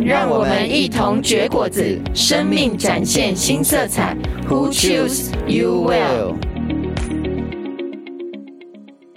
[0.00, 4.16] 让我们一同绝果子，生命展现新色彩。
[4.48, 6.34] Who choose you well？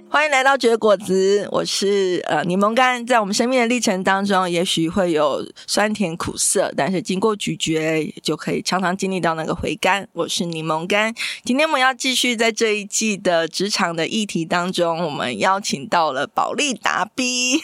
[0.10, 3.06] 欢迎来到绝果子，我是呃柠檬干。
[3.06, 10.08] 在我们生命的历程当中，也许会有酸甜苦涩，但是经过咀嚼，就可以常常经历到那个回甘。
[10.14, 11.14] 我是柠檬干。
[11.44, 17.62] 今天我们要继续在这一季的职场的议题当中，我们邀请到了保利达 B。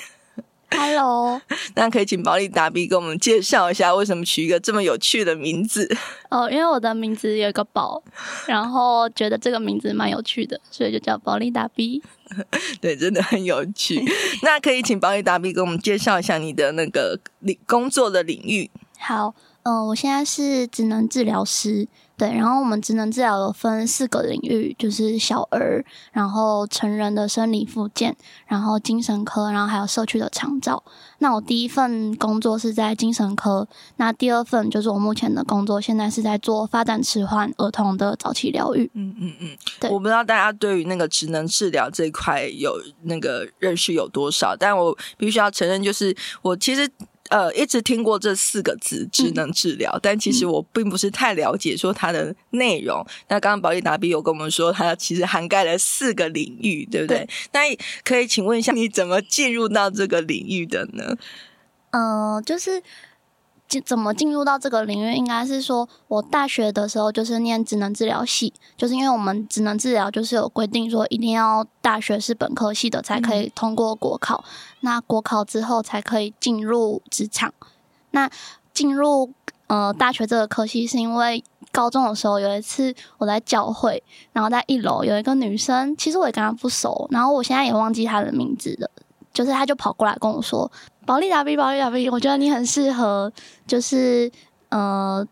[0.76, 1.40] Hello，
[1.76, 5.88] 那可以请保利达比给我们介绍一下，为什么取一个这么有趣的名字？
[6.30, 8.02] 哦，因为我的名字有一个宝，
[8.48, 12.02] 然后觉得这个名字蛮有趣的，所以就叫保利达比。
[12.82, 14.04] 对，真的很有趣。
[14.42, 18.72] 那可以请保利达比给我们介绍一下你的那个领工作的领域？
[18.98, 21.88] 好，嗯、呃，我现在是职能治疗师。
[22.24, 28.16] 对，然后我们职能治疗有分四个领域，就是小儿，然后成人的生理复健，
[28.46, 30.82] 然后精神科，然后还有社区的长照。
[31.18, 38.90] 那我第一份工作是在精神科，那第二份就是我目前的工作，现在是在做发展迟缓儿童的早期疗愈。
[38.94, 46.90] 嗯嗯嗯，对，我不知道大家对于那个职能治疗这一块有那个认识有多少，但我必须要承认，就是我其实。
[47.30, 53.00] 呃，一直听过这四个字“智能治疗”，嗯，但其实我并不是太了解说它的内容。
[53.00, 57.20] 嗯、那刚刚宝莉达比有跟我们说，它其实涵盖了四个领域，对不对？
[57.20, 57.60] 对，那
[58.04, 61.16] 可以请问一下，你怎么进入到这个领域的呢？
[61.92, 62.84] 嗯、呃，就是。
[63.82, 65.14] 怎么进入到这个领域？
[65.14, 74.52] 应该是说，我大学的时候就是念职能治疗系，就是因为我们职能治疗就是有规定说，一定要大学是本科系的才可以通过国考，嗯、
[74.82, 77.54] 那国考之后才可以进入职场。
[78.12, 78.30] 那
[78.74, 79.32] 进入
[79.68, 88.90] 呃大学这个科系，是因为高中的时候有一次我在教会，然后在一楼有一个女生，其实我也跟她不熟，然后我现在也忘记她的名字了，
[89.34, 90.72] 就是她就跑过来跟我说。
[91.06, 93.32] 宝利达 B，保利达 B，我觉得你很适合，
[93.68, 94.32] 就是
[94.70, 95.26] 呃，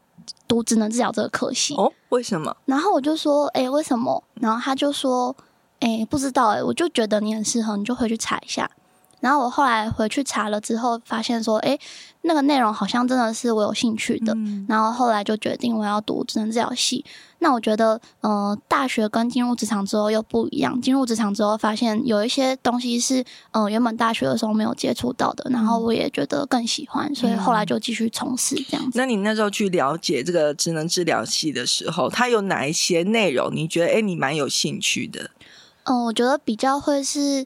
[0.48, 1.92] 读职能治疗这个科系哦。
[2.10, 2.56] 为什么？
[2.66, 4.24] 然后我就说，哎、欸，为什么？
[4.36, 5.36] 然后他就说，
[5.80, 8.70] 哎、欸，不知道、欸，哎，我就觉得你很适合，你就回去查一下。
[9.22, 11.78] 然后我后来回去查了之后，发现说，哎，
[12.24, 14.34] 那个内容好像真的是我有兴趣的。
[14.34, 17.06] 嗯、然后后来就决定我要读职能治疗系。
[17.38, 20.80] 那我觉得，呃，大学跟进入职场之后又不一样。
[20.82, 25.48] 进入职场之后，发现有一些东西是，呃，原本大学的时候没有接触到的。
[25.52, 28.98] 然后我也觉得更喜欢，所以后来就继续从事这样子。
[28.98, 33.50] 那你那时候去了解这个职能治疗系的时候，它有哪一些内容？
[33.56, 35.30] 你觉得，哎，你蛮有兴趣的？
[35.84, 37.46] 嗯、呃，我觉得比较会是。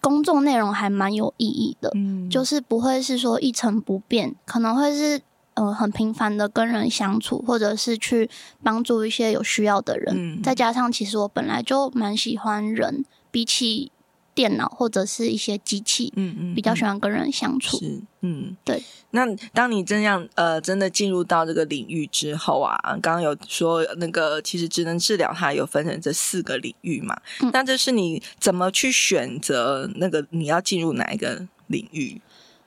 [0.00, 5.20] 工作内容还蛮有意义的，嗯，就是不会是说一成不变，可能会是
[5.54, 8.28] 呃很频繁的跟人相处，或者是去
[8.62, 10.14] 帮助一些有需要的人。
[10.16, 13.92] 嗯，再加上其实我本来就蛮喜欢人，比起。
[14.34, 18.82] 电脑或者是一些机器，嗯嗯，比较喜欢跟人相处，是，嗯，对。
[19.10, 32.20] 那当你这样呃，真的进入到这个领域之后啊，刚刚有说那个其实职能治疗它有分成这四个领域嘛，嗯，那这是你怎么去选择那个你要进入哪一个领域？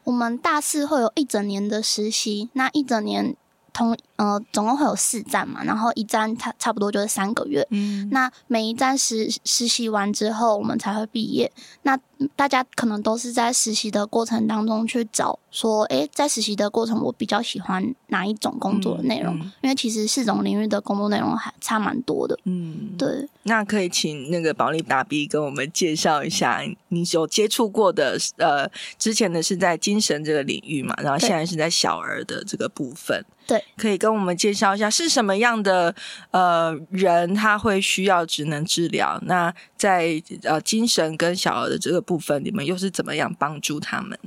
[0.04, 3.36] 我们大四会有一整年的实习，那一整年。
[3.76, 7.66] 同呃，总共会有四站嘛，然后一站差差不多就是三个月。
[7.72, 11.52] 嗯，那每一站实实习完之后，我们才会毕业。
[11.82, 11.98] 那
[12.36, 19.36] 大家可能都是在实习的过程当中去找说，诶，在实习的过程我比较喜欢哪一种工作的内容？
[19.36, 22.38] 嗯嗯、因为其实四种领域的工作内容还差蛮多的。
[22.46, 23.28] 嗯，对。
[23.44, 33.26] 那可以请那个保利达 B 跟我们介绍一下你有接触过的，呃，之前的是在精神这个领域嘛，然后现在是在小儿的这个部分。
[33.46, 35.96] 对，可以跟我们介绍一下是什么样的
[36.32, 39.18] 呃人他会需要职能治疗？
[39.22, 44.20] 那在呃精神跟小儿的这个部分，你们又是怎么样帮助他们？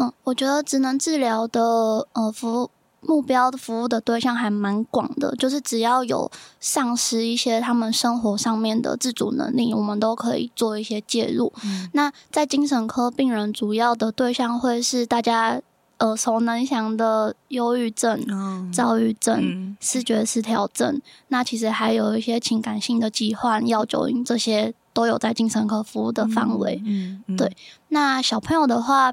[0.00, 1.60] 嗯，我觉得职能治疗的
[2.14, 2.70] 呃服务
[3.02, 11.52] 目标的服务的对象还蛮广的，就是只要有丧失一些他们生活上面的自主能力，我们都可以做一些介入。
[11.62, 15.60] 嗯，那在精神科病人主要的对象会是大家。
[16.00, 26.80] 耳熟能详的忧郁症、嗯、躁郁症、嗯、思觉失调症，那其实还有一些情感性的疾患、药酒瘾，这些都有在精神科服务的范围。
[26.84, 27.56] 嗯，嗯对。
[27.88, 29.12] 那小朋友的话，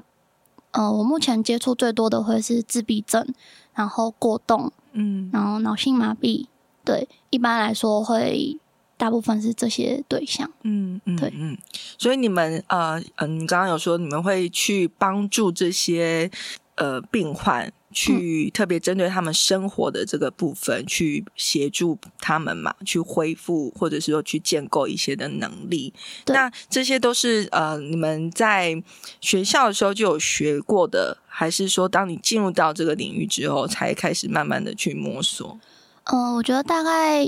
[0.70, 3.26] 呃，我目前接触最多的会是自闭症，
[3.74, 6.46] 然后过动，嗯，然后脑性麻痹、
[6.84, 8.56] 对，一般来说会
[8.96, 10.48] 大部分是这些对象。
[10.62, 11.58] 嗯嗯，对嗯。
[11.98, 16.30] 所以你们呃嗯，你刚刚有说你们会去帮助这些
[16.76, 17.72] 呃病患。
[17.92, 25.94] 去特别针对他们生活的这个部分，嗯、去协助他们嘛，去恢复或者是说去建构一些的能力。
[26.26, 28.82] 那这些都是呃，你们在
[29.22, 35.58] 学校的时候就有学过的，还是说当你进入到这个领域之后，才开始慢慢的去摸索？
[36.04, 37.26] 嗯、呃，我觉得大概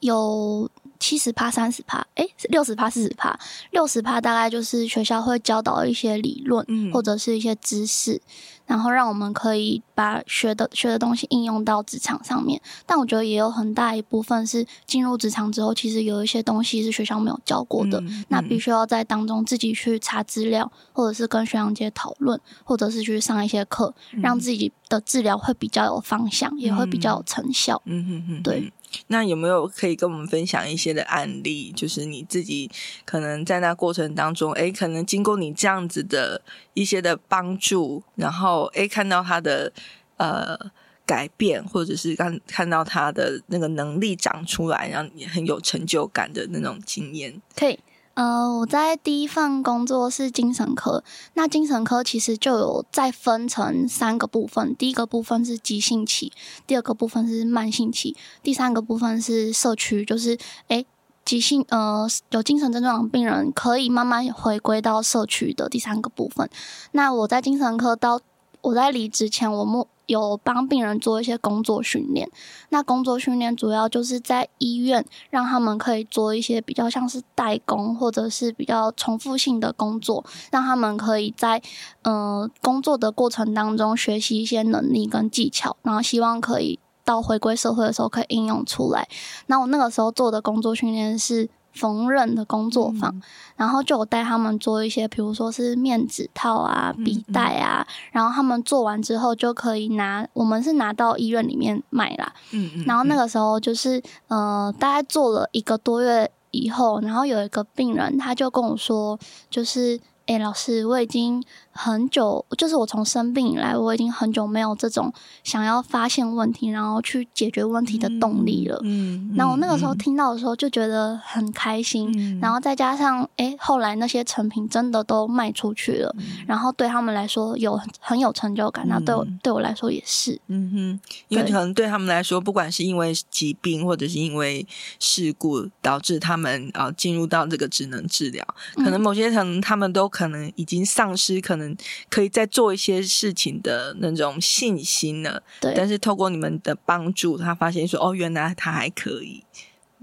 [0.00, 0.68] 有
[0.98, 3.38] 七十趴、三十趴，诶，六十趴、四十趴，
[3.70, 8.20] 六十趴大概就是学校会教导一些理论，嗯，或者是一些知识。
[8.68, 27.80] 然后让我们可以把学的学的东西应用到职场上面，但我觉得也有很大一部分是进入职场之后，其实有一些东西是学校没有教过的，嗯、那必须要在当中自己去查资料，或者是跟学长姐讨论，或者是去上一些课，嗯、让自己的治疗会比较有方向，嗯、也会比较有成效。
[27.86, 28.70] 嗯嗯嗯，对。
[29.08, 31.72] 那有没有可以跟我们分享一些的案例？
[31.72, 32.70] 就是你自己
[33.04, 36.42] 可能在那过程当中，诶，可能经过你这样子的
[36.74, 39.72] 一些的帮助，然后诶，看到他的
[40.16, 40.58] 呃
[41.06, 47.78] 改变，或者是看看到他的那个能力长出来，让你很有成就感的那种经验，可以。
[48.18, 51.04] 呃，我在第一份工作是精神科，
[51.34, 56.32] 那精神科其实就有再分成三个部分，第一个部分是急性期，
[56.66, 60.36] 第二个部分是慢性期，第三个部分是社区，就是
[60.66, 60.84] 诶，
[61.24, 66.50] 急性呃有精神症状的病人可以慢慢回归到社区的第三个部分。
[66.90, 68.20] 那我在精神科到
[68.62, 69.86] 我在离职前，我目。
[70.08, 72.28] 有帮病人做一些工作训练，
[72.70, 81.62] 那工作训练主要就是在医院让他们可以做一些比较像是代工或者是比较重复性的工作，让他们可以在
[82.02, 89.06] 呃工作的过程当中学习一些能力跟技巧，然后希望可以到回归社会的时候可以应用出来。
[89.46, 91.48] 那我那个时候做的工作训练是。
[91.72, 93.22] 缝纫的工作坊，嗯、
[93.56, 102.32] 然后就有带他们做一些，比如说是面纸套啊、笔袋啊，嗯嗯、然后他们做完之后就可以拿，我们是拿到医院里面卖啦。
[102.52, 102.84] 嗯嗯。
[102.86, 109.18] 然后那个时候就是，呃，大概做了一个多月以后，然后有一个病人他就跟我说，
[109.50, 110.00] 就是。
[110.28, 111.42] 哎、欸，老师，我已经
[111.80, 115.12] 很久，就是我从生病以来，我已经很久没有这种
[115.44, 118.80] 想要发现问题，然后去解决问题的动力了。
[118.82, 130.36] 嗯，那、嗯、我那个时候听到的时候就觉得很开心，嗯、然后再加上，哎、欸，后来那些成品真的都卖出去了，嗯、然后对他们来说有很有成就感，那对我、嗯、对我来说也是。
[130.48, 134.66] 嗯哼，因为可能对他们来说，不管是因为疾病或者是因为
[134.98, 140.08] 事故导致他们啊进入到这个职能治疗，可能某些层他们都。
[140.08, 141.67] 可能已经丧失可能
[142.08, 145.42] 可以再做一些事情的那种信心了。
[145.60, 149.44] 对，但是透过你们的帮助，他发现说：“哦，原来他还可以。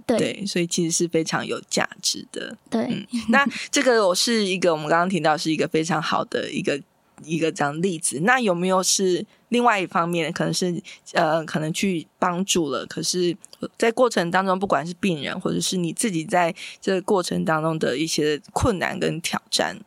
[0.05, 2.55] 对”对，所以其实是非常有价值的。
[2.69, 6.79] 对，嗯，那这个我是一个我们刚刚提到是一个非常好的一个
[7.23, 8.19] 一个这样例子。
[8.21, 10.79] 那有没有是另外一方面，可能是
[11.13, 13.35] 呃，可能去帮助了，可是
[13.77, 19.79] 在过程当中，不管是病人或者是你自己在这个过程当中的一些困难跟挑战。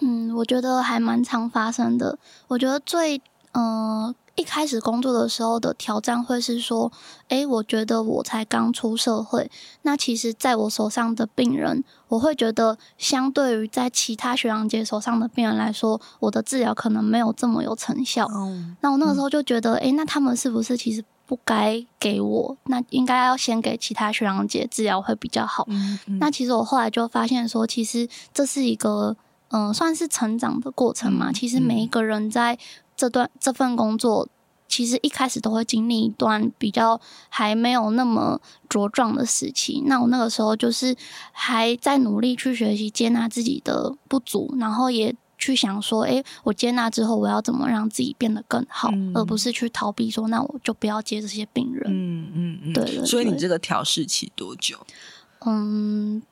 [0.00, 2.18] 嗯，我觉得还蛮常发生的。
[2.48, 3.20] 我觉得最
[3.52, 6.90] 呃一开始工作的时候的挑战会是说，
[7.28, 9.50] 诶，我觉得我才刚出社会，
[9.82, 18.26] 那其实在我手上的病人，我会觉得相对于在其他学长姐手上的病人来说，我的治疗可能没有这么有成效。
[18.32, 22.56] 嗯，那我那个时候就觉得，诶，那他们是不是其实不该给我？
[22.64, 25.66] 那应该要先给其他学长姐治疗会比较好。
[25.68, 29.16] 嗯嗯，那其实我后来就发现说，其实这是一个。
[29.50, 31.32] 嗯、呃，算是成长的过程嘛。
[31.32, 32.58] 其实每一个人在
[32.96, 34.28] 这段、嗯、这份工作，
[34.68, 39.82] 其实一开始都会经历一段比较还没有那么茁壮的时期。
[39.86, 40.94] 那我那个时候就是
[41.32, 51.84] 还在努力去学习接纳自己的不足，然后也去想说，诶，我接纳之后，我要怎么让自己变得更好，嗯、而不是去逃避说，那我就不要接这些病人。
[51.88, 53.04] 嗯嗯嗯，对。
[53.04, 54.78] 所以你这个调试期多久？
[55.44, 56.22] 嗯。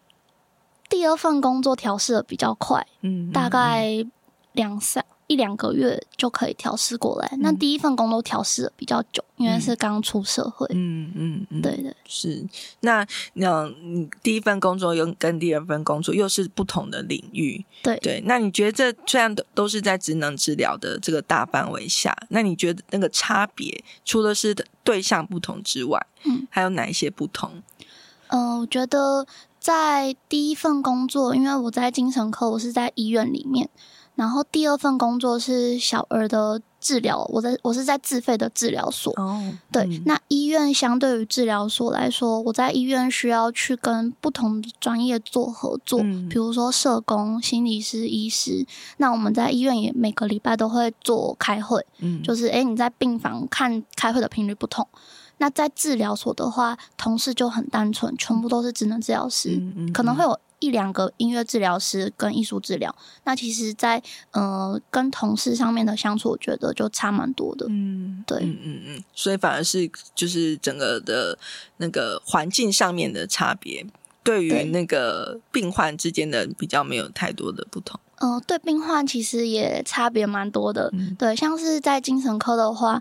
[0.88, 4.07] 第二份工作调试的比较快，嗯，大概
[4.52, 7.28] 两三一两个月就可以调试过来。
[7.33, 12.42] 嗯、那第一份工作调试的比较久，因为是刚出社会，嗯嗯嗯，对对是。
[12.80, 18.23] 那那你第一份工作又跟第二份工作又是不同的领域，对对。
[18.25, 27.62] 那你觉得这虽然都都是在职能治疗的这个大范围下，那你觉得那个差别除了是对象不同之外，嗯，还有哪一些不同？
[28.28, 29.26] 嗯、呃，我觉得。
[29.68, 33.68] 在第一份工作，因为我在精神科，我是在医院里面。
[34.14, 39.12] 然后第二份工作是小儿的治疗，我在我是在自费的治疗所。
[39.18, 48.66] 哦，对，嗯那医院相对于治疗所来说，我在医院需要去跟不同的专业做合作，嗯比如说社工、心理师、医师。
[48.96, 54.88] 那我们在医院也每个礼拜都会做开会，嗯，就是诶，你在病房看开会的频率不同。
[55.38, 62.95] 那在治疗所的话，同事就很单纯，全部都是职能治疗师，嗯嗯可能会有一两个音乐治疗师跟艺术治疗。
[63.25, 67.66] 那其实在，在呃跟同事上面的相处，我觉得就差蛮多的。
[67.68, 71.38] 嗯，对嗯嗯嗯，所以反而是就是整个的
[71.76, 73.87] 那个环境上面的差别，
[74.25, 78.00] 对于那个病患之间的比较没有太多的不同。
[78.16, 80.90] 呃，对病患其实也差别蛮多的。
[80.92, 83.00] 嗯对，像是在精神科的话，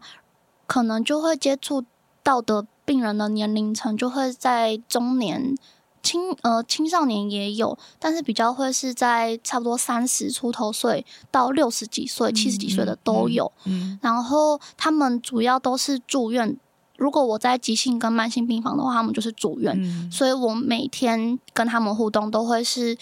[0.67, 1.84] 可能就会接触
[2.27, 5.55] 到的病人的年龄层就会在中年、
[6.03, 13.50] 青呃青少年也有，但是比较会是在差不多三十出头岁到六十几岁、七十几岁的都有。
[13.63, 16.57] 嗯然后他们主要都是住院。
[16.98, 19.74] 如果我在急性跟慢性病房的话，他们就是住院。
[19.81, 22.98] 嗯所以我每天跟他们互动都会是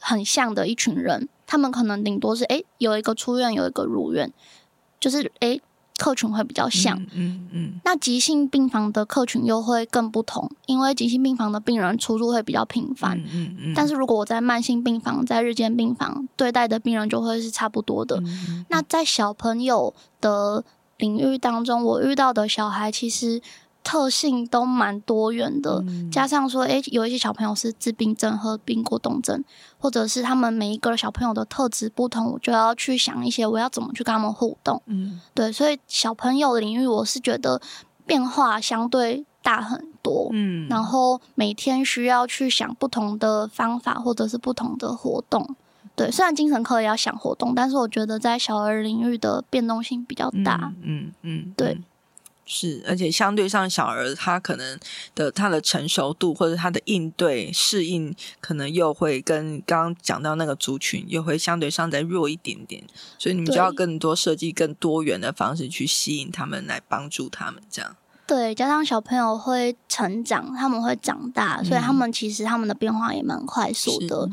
[0.00, 4.32] 很像的一群人，他们可能顶多是诶有一个出院，有一个入院，
[4.98, 5.60] 就是诶
[6.02, 6.98] 客群会比较像。
[6.98, 13.16] 嗯嗯嗯那急性病房的客群又会更不同，因为急性病房的病人出入会比较频繁。
[13.18, 18.16] 嗯嗯嗯，但是如果我在慢性病房、在日间病房对待的病人就会是差不多的。
[18.26, 20.64] 嗯那在小朋友的
[20.98, 23.40] 领域当中，我遇到的小孩其实
[23.84, 29.42] 特性都蛮多元的，嗯加上说，诶，有一些小朋友是自闭症和病过动症，
[29.78, 34.80] 或者是他们每一个小朋友的特质不同，我就要去想一些我要怎么去跟他们互动。
[34.86, 37.60] 嗯对，所以小朋友的领域，我是觉得
[38.06, 40.28] 变化相对大很多。
[40.32, 45.56] 嗯，然后每天需要去想不同的方法，或者是不同的活动。
[45.94, 50.72] 对，虽然精神科也要想活动，但是我觉得在小儿领域的变动性比较大。
[50.82, 51.84] 嗯嗯嗯，对嗯
[52.54, 54.78] 是，而且相对上小儿他可能
[55.14, 62.84] 的他的成熟度或者他的应对适应，可能又会跟刚刚讲到那个族群又会相对上再弱一点点，
[63.18, 67.96] 所以你们就要更多设计更多元的方式去吸引他们，来帮助他们这样。
[68.26, 74.28] 对，加上小朋友会成长，他们会长大，所以他们其实他们的变化也蛮快速的。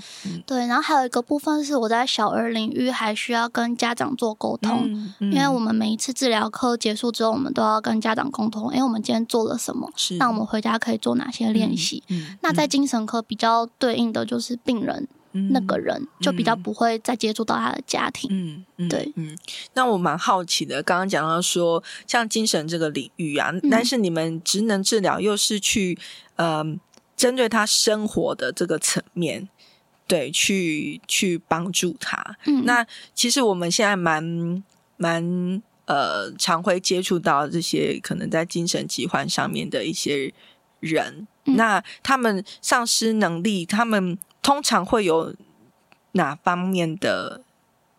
[0.46, 4.90] 对，然后还有一个部分是我在小儿领域还需要跟家长做沟通。
[5.20, 9.92] 因为我们每一次治疗课结束之后，我们都要跟家长沟通，诶，我们今天做了什么？
[9.96, 12.04] 是那我们回家可以做哪些练习？
[12.08, 18.30] 嗯那在精神科比较对应的就是病人、嗯那个人，就比较不会再接触到他的家庭。
[18.32, 19.12] 嗯，嗯对。
[19.16, 19.38] 嗯，
[19.74, 23.70] 那我蛮好奇的，刚刚讲到说，像精神这个领域啊，嗯。
[23.70, 25.98] 但是你们职能治疗又是去
[26.36, 26.66] 呃
[27.16, 29.48] 针对他生活的这个层面，
[30.08, 32.38] 对，去去帮助他。
[32.46, 34.64] 嗯，那其实我们现在蛮
[34.98, 40.34] 蛮呃常会接触到这些可能在精神疾患上面的一些
[40.80, 41.56] 人，嗯。
[41.56, 44.18] 那他们丧失能力，他们
[44.50, 45.36] 通常会有
[46.14, 47.44] 哪方面的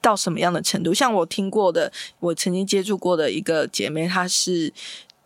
[0.01, 0.93] 到什么样的程度？
[0.93, 4.73] 像我听过的，我曾经接触过的一个姐妹，她是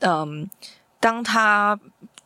[0.00, 0.46] 嗯，
[1.00, 1.80] 当她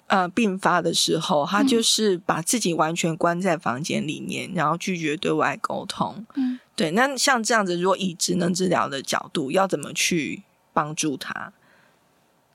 [0.09, 6.27] 呃病发的时候，她就是把自己完全关在房间里面，然后拒绝对外沟通。
[6.35, 6.91] 嗯，对。
[6.91, 11.53] 那像这样子，如果以职能治疗的角度，要怎么去帮助她？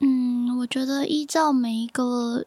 [0.02, 2.46] 嗯，我觉得依照每一个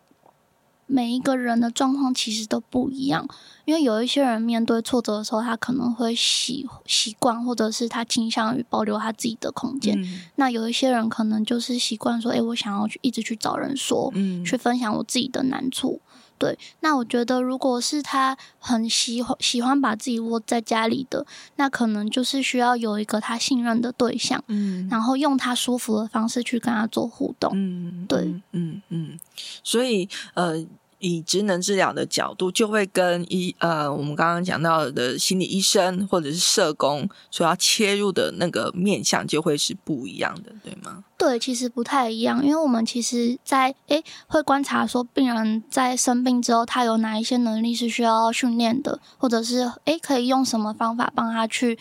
[0.87, 3.27] 每一个人的状况其实都不一样，
[3.65, 10.01] 因为有一些人面对挫折的时候，他可能会习习惯，或者是他倾向于保留他自己的空间。
[10.01, 16.01] 嗯那有一些人可能就是习惯说，诶，我想要去一直去找人说，嗯去分享我自己的难处。
[16.39, 21.25] 对，那我觉得如果是他很喜欢喜欢把自己窝在家里的，
[21.57, 27.51] 那可能就是需要有一个他信任的对象，嗯然后用他舒服的方式去跟他做互动。
[27.55, 29.21] 嗯，对嗯嗯嗯，
[29.63, 30.65] 所以呃，
[30.99, 41.05] 以职能治疗的角度，就会跟医呃我们刚刚讲到的心理医生或者是社工所要切入的那个面向，就会是不一样的，对吗？
[41.19, 51.79] 对，其实不太一样，因为我们其实在诶会观察说，病人在生病之后，他有哪一些能力是需要训练的，或者是诶可以用什么方法帮他去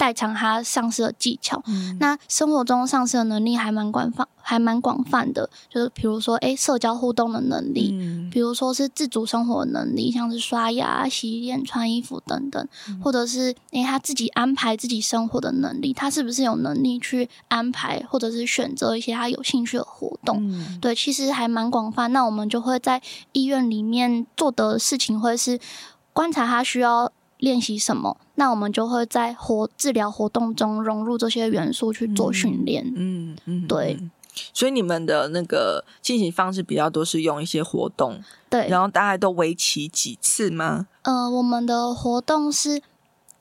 [0.00, 1.62] 代偿他丧失的技巧。
[1.66, 7.90] 嗯那生活中丧失的能力还蛮广泛，还蛮广泛的，就是比如说诶社交互动的能力。
[7.92, 12.68] 嗯比如说是自主生活的能力，像是刷牙、洗脸、穿衣服等等，
[13.02, 20.38] 或者是诶他自己安排自己生活的能力，他是不是有能力去安排或者是选择一些他有兴趣的活动？
[20.48, 22.10] 嗯对，其实还蛮广泛。
[22.12, 23.02] 那我们就会在
[23.32, 25.58] 医院里面做的事情，会是
[26.12, 32.90] 观察他需要练习什么，那我们就会在活治疗活动中融入这些元素去做训练。
[32.94, 33.98] 嗯嗯，对。
[34.54, 40.86] 所以你们的那个进行方式比较多是用一些活动，对，然后大概都为期几次吗？
[41.02, 42.80] 呃，我们的活动是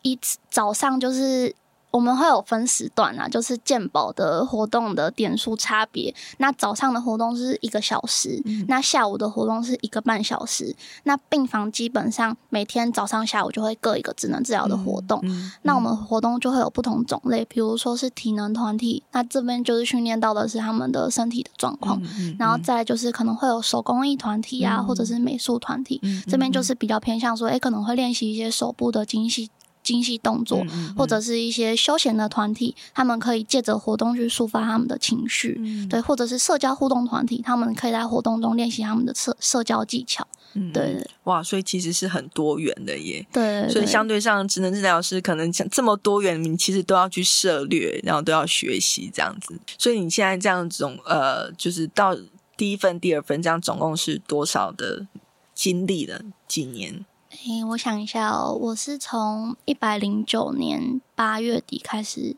[0.01, 1.55] 一次早上就是。
[1.91, 6.13] 我们会有分时段啊，就是健保的活动的点数差别。
[6.37, 10.75] 那早上的活动是一个小时，嗯、那下午的活动是一个半小时。
[11.03, 15.19] 那病房基本上每天早上、下午就会各一个职能治疗的活动。
[15.23, 22.01] 嗯嗯、那我们活动就会有不同种类，比如说是体能团体，那这边就是训练到的是他们的身体的状况。
[22.37, 29.49] 然后再来就是可能会有手工艺团体啊，嗯、或者是美术团体，嗯、这边就是比较偏向说，哎，可能会练习一些手部的精细。
[29.83, 30.63] 精细动作，
[30.95, 52.15] 或者是一些休闲的团体，他们可以借着活动去抒发他们的情绪，嗯、对，或者是社交互动团体，他们可以在活动中练习他们的社社交技巧，嗯、对，哇，所以其实是很多元的耶，对，所以相对上，职能治疗师可能像这么多元，你其实都要去涉略，然后都要学习这样子，所以你现在这样总呃，就是到
[52.55, 55.07] 第一份、第二份这样，总共是多少的
[55.55, 56.21] 经历了？
[56.47, 57.05] 几年？
[57.45, 62.35] 诶，我想一下哦，我是从一百零九年八月底开始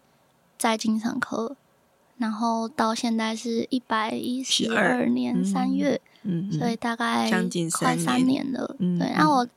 [0.57, 1.55] 在精神科，
[2.17, 5.99] 然后到现在是一百一十二年三月，
[6.57, 9.47] 所以大概将近快三年了，嗯，对，然后我。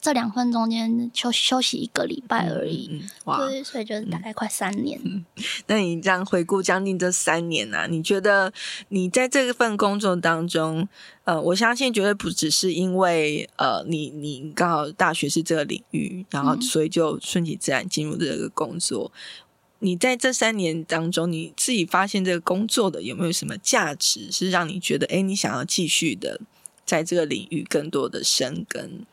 [0.00, 5.00] 这两份中间休休息一个礼拜而已，嗯嗯、哇，对，所以就是大概快三年。
[5.04, 5.24] 嗯、
[5.68, 8.52] 那你这样回顾将近这三年啊，你觉得
[8.88, 10.88] 你在这份工作当中，
[11.24, 19.12] 呃，我相信绝对不只是因为呃，你你刚好大学是这个领域，然后所以就顺其自然进入这个工作。
[19.14, 19.50] 嗯、
[19.80, 26.40] 你在这三年当中，你自己发现这个工作的有没有什么价值，是让你觉得，哎，你想要继续的
[26.84, 29.04] 在这个领域更多的生根？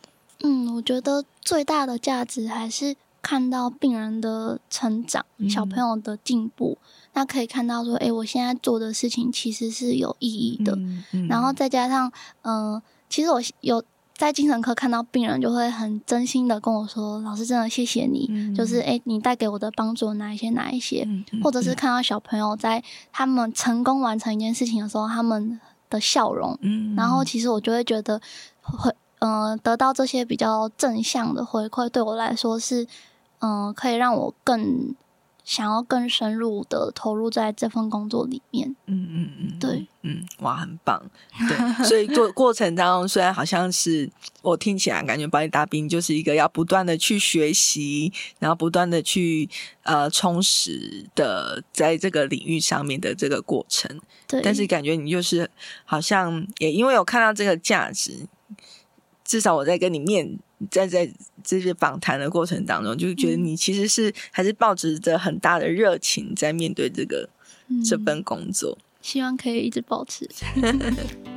[0.43, 6.77] 嗯，我觉得最大的价值还是看到病人的成长，嗯、小朋友的进步。
[7.13, 10.73] 那可以看到说，哎，我现在做的事情其实是有意义的。
[10.75, 13.81] 嗯嗯、然后再加上，嗯、呃，其实我有
[14.17, 21.03] 在精神科看到病人，就会很真心的跟我说：“老师，真的谢谢你，嗯、就是哎，你带给我的帮助哪一些哪一些。
[21.08, 26.58] 嗯”或者是看到小朋友在他们成功完成一件事情的时候，他们的笑容。
[26.62, 28.19] 嗯、然后其实我就会觉得
[28.62, 28.93] 会。
[29.23, 32.83] 嗯、呃，得到这些比较正向的回馈，对我来说是，
[33.39, 34.93] 嗯、呃，可以让我更
[35.45, 38.75] 想要更深入的投入在这份工作里面。
[38.86, 41.01] 嗯嗯嗯，对，嗯，哇，很棒。
[41.47, 44.09] 对，所以过 过程当中，虽然好像是
[44.41, 49.49] 我听起来感觉保力达宾就是一个要不断的去学习，然后不断的去
[49.83, 53.97] 呃充实的在这个领域上面的这个过程。
[54.27, 55.49] 对，但是感觉你就是
[55.86, 58.27] 好像也因为有看到这个价值。
[59.23, 60.38] 至少我在跟你面
[60.69, 61.09] 在在
[61.43, 67.29] 这些访谈的过程当中，就觉得你其实是还是抱持着很大的热情在面对这个、
[67.67, 70.29] 嗯、这份工作，希望可以一直保持。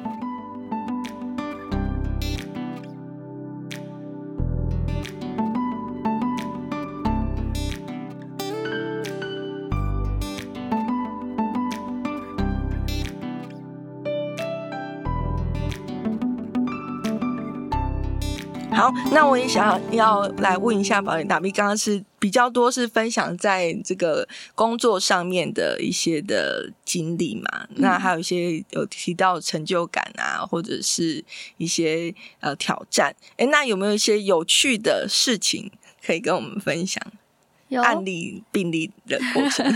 [19.13, 27.67] 那我也想要来问一下保险大 B，刚刚是比较多是分享在这个工作上面的一些的经历嘛？
[27.71, 31.25] 嗯、那还有一些有提到成就感啊，或者是
[31.57, 33.15] 一些呃挑战。
[33.37, 35.71] 哎，那有没有一些有趣的事情
[36.05, 37.03] 可以跟我们分享？
[37.69, 39.67] 有案例病例的过程，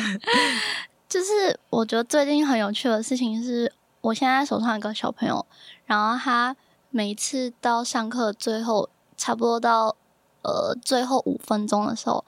[1.08, 5.46] 就是我觉得最近很有趣的事情是，我现在手上有个小朋友，
[5.86, 6.56] 然后他。
[6.92, 9.94] 每一次到上课最后，差不多到
[10.40, 12.24] 呃最后五分钟的时候，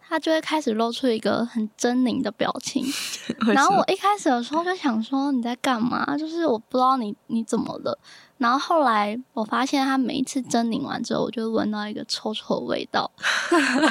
[0.00, 2.82] 他就会开始露出一个很狰狞的表情。
[3.54, 6.16] 然后我一开始的时候就想说，你在干嘛？
[6.16, 7.98] 就是我不知道你你怎么了。
[8.38, 13.10] 然后后来我发现他每一次狰狞完之后，我就闻到一个臭臭的味道。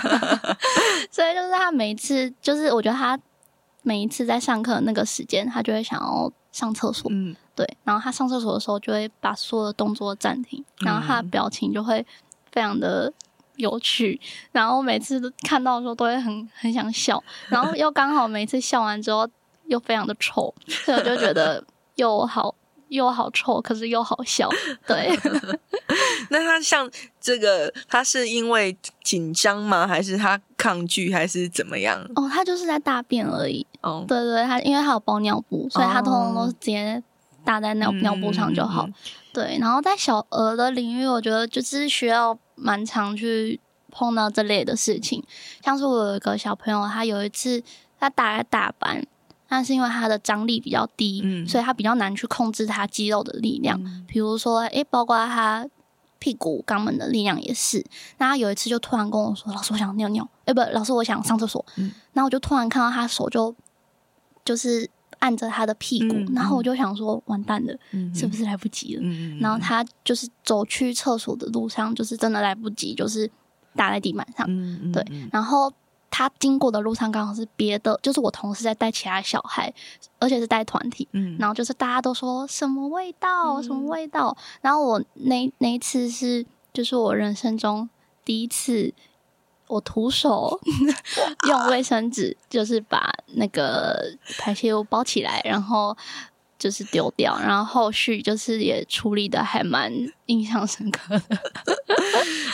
[1.12, 3.20] 所以就是他每一次，就是我觉得他
[3.84, 7.12] 每一次在上课那个时间，他就会想要上厕所。
[7.14, 7.36] 嗯。
[7.56, 12.06] 对，然后他上厕所的时候就会把所有的动作暂停，然后他的表情就会
[12.60, 13.10] 非常的
[13.56, 14.20] 有趣，
[14.52, 19.26] 然后每次都看到的时候都会很很想笑，然后又刚好每次笑完之后
[19.68, 21.64] 又非常的臭，所以我就觉得
[21.96, 22.54] 又好
[22.90, 24.50] 又好臭，可是又好笑。
[24.86, 25.18] 对，
[26.32, 26.92] 那他像
[27.22, 29.88] 这个，他是因为紧张吗？
[29.88, 32.06] 还是他抗拒，还是怎么样？
[32.18, 33.66] 哦，他就是在大便而已。
[33.80, 37.02] 哦，对对，他因为他有包尿布，所以他通通都是直接。
[37.46, 38.88] 搭在尿尿布上就好，
[39.34, 39.58] 对。
[39.60, 43.60] 然后在小鹅的领域，我觉得就是需要蛮常去
[43.92, 45.24] 碰到这类的事情。
[45.64, 47.64] 像是我有一个小朋友，他有一次
[48.00, 49.06] 他打在大班，
[49.48, 53.82] 但是因为他的张力比较低，嗯，所以他比较难去控制他肌肉的力量。
[53.84, 55.68] 嗯、比如说，诶，包括他
[56.20, 57.86] 屁股肛门的力量也是。
[58.18, 61.66] 那他有一次就突然跟我说：“老师，我想尿尿。”诶，不，老师，我想上厕所。
[61.78, 63.56] 嗯，然后我就突然看到他手就
[64.44, 64.90] 就是。
[65.20, 69.02] 按着他的屁股，嗯、然后我就想说，完蛋了，嗯、是不是来不及了？
[69.04, 73.30] 嗯、然后他就是走去厕所的路上，就是真的来不及，就是
[73.76, 74.46] 打在地板上。
[74.50, 75.72] 嗯、对，然后
[76.10, 79.74] 他经过的路上刚好是别的，就是我同事在带其他小孩，
[80.20, 81.08] 而且是带团体。
[81.12, 84.30] 嗯、然后就是大家都说什么味道，什么味道。
[84.30, 87.90] 嗯、然后我那那一次是，就是我人生中
[88.24, 88.94] 第一次。
[89.70, 90.60] 我徒手
[91.48, 93.96] 用卫生纸，就是把那个
[94.40, 95.96] 排泄物包起来，然后
[96.58, 99.94] 就是丢掉，然后后续就是也处理的还蛮
[100.26, 101.38] 印象深刻的。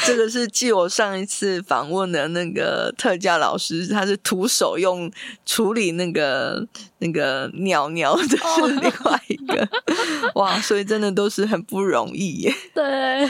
[0.05, 5.09] 这个是继我上一次访问的那个特教老师，他是徒手用
[5.45, 6.67] 处理那个
[6.99, 12.53] 那个尿尿的是另外一个，哦、 哇，所以真的都是很不容易耶。
[12.73, 13.25] 对。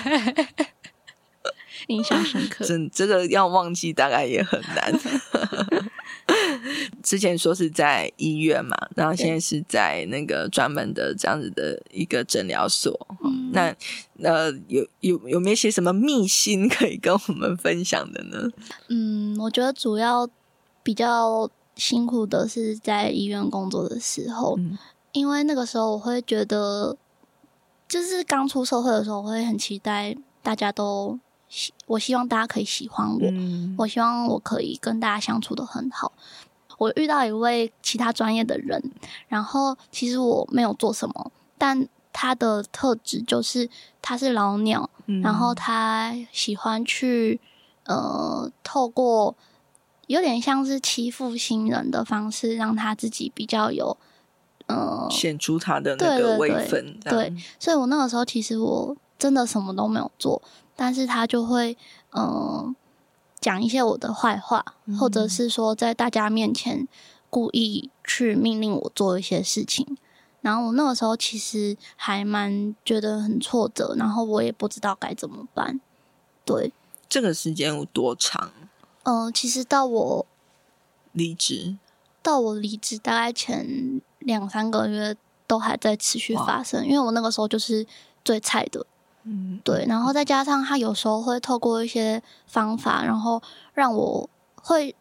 [1.87, 4.93] 印象深刻， 真这个要忘记大概也很难。
[7.03, 13.07] 之前说是在医院嘛，然后现在是在那个专门的这样子的一个诊疗所。
[13.23, 13.75] 嗯、那
[14.23, 18.49] 呃，有有有没有些什么秘辛可以跟我们分享的呢？
[18.89, 20.27] 嗯，我觉得主要
[20.81, 24.75] 比较辛苦的是在医院工作的时候，嗯、
[25.11, 26.97] 因为那个时候我会觉得，
[27.87, 31.19] 就是刚出社会的时候，我会很期待大家都。
[31.87, 36.11] 我希望大家可以喜欢我，嗯、我希望我可以跟大家相处的很好。
[36.77, 38.91] 我遇到一位其他专业的人，
[39.27, 43.69] 然后其实我没有做什么，但他的特质就是
[44.01, 47.39] 他是老鸟，嗯、然后他喜欢去
[47.85, 49.35] 呃透过
[50.07, 53.95] 有点像是欺负新人的方式，让他自己比较有
[54.67, 56.99] 呃显出他的那个位分。
[57.01, 60.41] 对，所以我那个时候其实我真的什么都没有做。
[60.75, 61.77] 但是他就会，
[62.11, 62.75] 嗯、呃，
[63.39, 66.87] 讲一些我的坏话，嗯、或者是说在大家面前
[67.29, 69.97] 故意去命令我做一些事情。
[70.41, 75.79] 然后我那个时候其实还蛮觉得很挫折，然后我也不知道该怎么办。
[76.43, 76.71] 对，
[77.09, 78.51] 这个时间有多长？
[79.03, 80.25] 嗯、呃，其实到我
[81.13, 81.77] 离职，
[82.21, 85.15] 到我离职大概前两三个月
[85.47, 87.87] 都还在持续发生，因为我那个时候就是
[88.23, 88.85] 最菜的。
[89.27, 93.41] 嗯，对，然后再加上他有时候会透过一些方法，然后
[93.73, 94.29] 让我
[94.61, 94.95] 会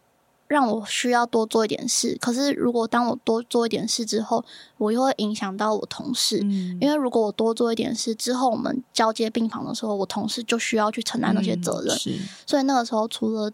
[0.47, 2.17] 让我需要多做一点事。
[2.19, 4.43] 可是如果当我多做一点事之后，
[4.79, 11.95] 我又会影响到我同事，嗯，因为如果我多做一点事之后，我们交接病房的时候，我同事就需要去承担那些责任。
[12.07, 13.51] 嗯，所以那个时候除了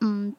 [0.00, 0.34] 嗯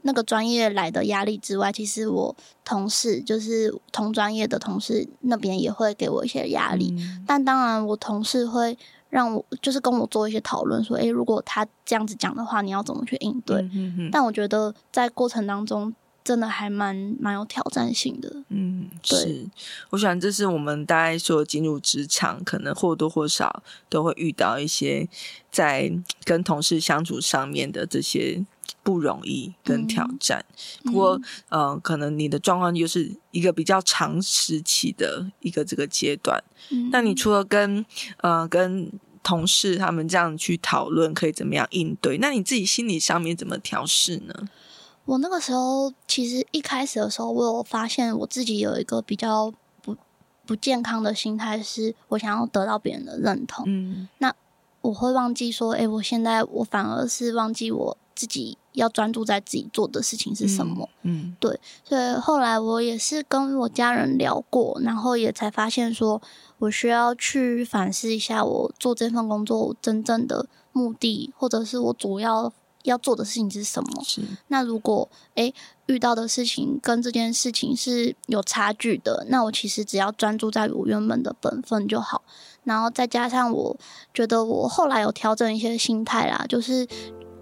[0.00, 6.94] 那个专业来的压力之外，其实我同事就是同专业的同事那边也会给我一些压力。
[6.98, 8.78] 嗯，但当然我同事会。
[9.10, 13.68] 让我就是跟我做一些讨论，说，诶，如果他这样子讲的话，你要怎么去应对？
[14.10, 15.92] 但我觉得在过程当中，
[16.22, 18.32] 真的还蛮蛮有挑战性的。
[18.50, 19.46] 嗯，对是。
[19.90, 25.08] 我想这是我们大概说进入职场，可能或多或少都会遇到一些
[25.50, 25.90] 在
[26.24, 28.44] 跟同事相处上面的这些
[28.82, 30.44] 不容易跟挑战。
[30.84, 36.42] 嗯、不过，嗯、呃，可能你的状况就是一个比较长时期的一个这个阶段。
[36.90, 37.84] 那你除了跟
[38.18, 38.90] 呃跟
[39.22, 42.18] 同事他们这样去讨论，可以怎么样应对？
[42.18, 44.34] 那你自己心理上面怎么调试呢？
[45.04, 49.52] 我那个时候其实一开始的时候，我有发现我自己有一个比较
[49.82, 49.96] 不
[50.46, 53.64] 不健康的心态，是我想要得到别人的认同。
[53.66, 54.32] 嗯，那
[54.82, 58.56] 我会忘记说，哎，我现在我反而是忘记我自己。
[58.72, 60.88] 要专注在自己做的事情是什么？
[61.02, 66.22] 嗯，嗯对，所以后来我也是跟我家人聊过，然后也才发现说，
[66.58, 72.52] 我需要去反思一下我做这份工作真正的目的，或者是我主要
[72.84, 74.04] 要做的事情是什么。
[74.04, 74.22] 是。
[74.48, 75.52] 那如果诶
[75.86, 82.22] 遇到的事情跟这件事情是有差距的，那我其实只要专注在我原本的本分就好。
[82.62, 83.76] 然后再加上我
[84.14, 86.86] 觉得我后来有调整一些心态啦，就是。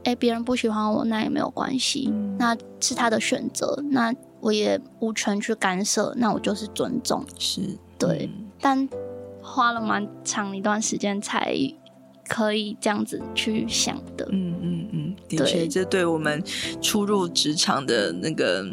[0.05, 7.61] 哎，别人不喜欢我，那也没有关系，嗯、那是他的选择，那我也无权去干涉，那我就是尊重，是
[7.99, 8.31] 对。
[8.33, 8.89] 嗯、但
[9.43, 11.55] 花了蛮长一段时间才
[12.29, 14.27] 可以这样子去想的。
[14.31, 16.43] 嗯嗯嗯，的确，对这对我们
[16.81, 18.65] 初入职场的那个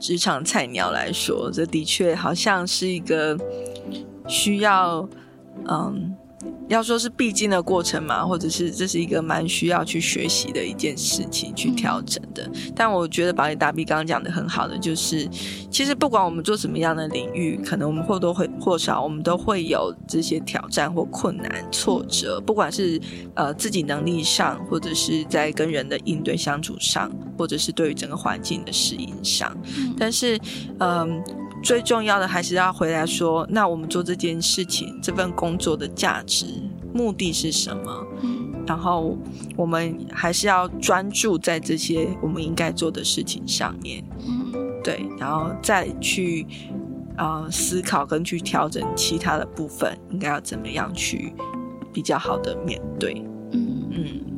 [0.00, 3.38] 职场菜鸟来说，这的确好像是一个
[4.26, 5.08] 需要
[5.68, 6.14] 嗯。
[6.68, 12.44] 要说是必经的过程嘛，或者是这是一个蛮需要去学习的一件事情，去调整的。
[12.54, 15.28] 嗯、但我觉得保利达 B 刚刚讲的很好的，就是
[15.70, 23.00] 其实不管我们做什么样的领域，可能我们或多或少，我们都会有这些挑战或困难、挫折，不管是
[23.34, 29.54] 呃自己能力上，或者是在跟人的应对相处上，或者是对于整个环境的适应上。
[29.76, 30.38] 嗯、但是，
[30.78, 31.24] 嗯、呃。
[31.64, 36.44] 最重要的还是要回来说，那我们做这件事情，这份工作的价值、
[36.92, 38.06] 目的是什么？
[38.22, 39.16] 嗯，然后
[39.56, 44.04] 我们还是要专注在这些我们应该做的事情上面。
[44.28, 44.52] 嗯，
[44.84, 46.46] 对，然后再去
[47.16, 51.34] 呃思考跟去调整其他的部分，应该要怎么样去
[51.94, 53.24] 比较好的面对。
[53.52, 54.33] 嗯嗯。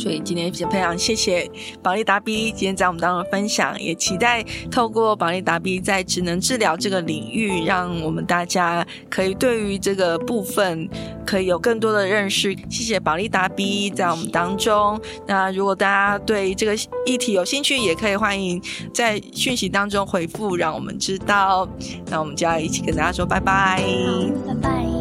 [0.00, 1.48] 所以今天非常谢谢
[1.82, 10.88] 宝利达 B 今天在我们当中的分享，也期待透过宝利达 B 在职能治疗这个领域，让我们大家可以对于这个部分
[11.26, 12.56] 可以有更多的认识。
[12.70, 14.98] 谢谢宝利达 B 在我们当中。
[15.26, 18.60] 那如果大家对这个议题有兴趣，也可以欢迎
[18.94, 21.68] 在讯息当中回复，让我们知道。
[22.06, 23.82] 那我们就要一起跟大家说拜拜，
[24.46, 24.99] 拜拜。